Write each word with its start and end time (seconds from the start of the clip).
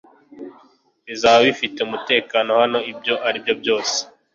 Bizaba 1.07 1.39
bifite 1.47 1.77
umutekano 1.81 2.51
hano 2.61 2.79
ibyo 2.91 3.15
ari 3.27 3.37
byo 3.43 3.53
byose 3.61 3.97